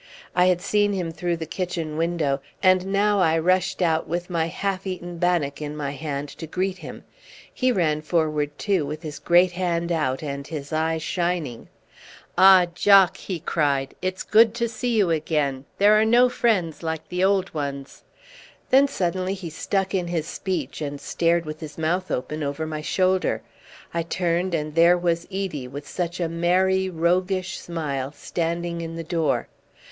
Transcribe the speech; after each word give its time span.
I 0.35 0.47
had 0.47 0.61
seen 0.61 0.93
him 0.93 1.11
through 1.11 1.37
the 1.37 1.45
kitchen 1.45 1.95
window, 1.95 2.41
and 2.63 2.87
now 2.87 3.19
I 3.19 3.37
rushed 3.37 3.83
out 3.83 4.07
with 4.07 4.31
my 4.31 4.47
half 4.47 4.87
eaten 4.87 5.19
bannock 5.19 5.61
in 5.61 5.77
my 5.77 5.91
hand 5.91 6.27
to 6.39 6.47
greet 6.47 6.79
him. 6.79 7.03
He 7.53 7.71
ran 7.71 8.01
forward 8.01 8.57
too, 8.57 8.83
with 8.83 9.03
his 9.03 9.19
great 9.19 9.51
hand 9.51 9.91
out 9.91 10.23
and 10.23 10.47
his 10.47 10.73
eyes 10.73 11.03
shining. 11.03 11.67
"Ah! 12.35 12.65
Jock," 12.73 13.15
he 13.15 13.39
cried, 13.41 13.93
"it's 14.01 14.23
good 14.23 14.55
to 14.55 14.67
see 14.67 14.97
you 14.97 15.11
again. 15.11 15.65
There 15.77 15.93
are 15.93 16.03
no 16.03 16.29
friends 16.29 16.81
like 16.81 17.07
the 17.09 17.23
old 17.23 17.53
ones." 17.53 18.01
Then 18.71 18.87
suddenly 18.87 19.35
he 19.35 19.51
stuck 19.51 19.93
in 19.93 20.07
his 20.07 20.25
speech, 20.25 20.81
and 20.81 20.99
stared 20.99 21.45
with 21.45 21.59
his 21.59 21.77
mouth 21.77 22.09
open 22.09 22.41
over 22.41 22.65
my 22.65 22.81
shoulder. 22.81 23.43
I 23.93 24.01
turned, 24.01 24.55
and 24.55 24.73
there 24.73 24.97
was 24.97 25.25
Edie, 25.25 25.67
with 25.67 25.87
such 25.87 26.19
a 26.19 26.27
merry, 26.27 26.89
roguish 26.89 27.59
smile, 27.59 28.11
standing 28.17 28.81
in 28.81 28.95
the 28.95 29.03
door. 29.03 29.47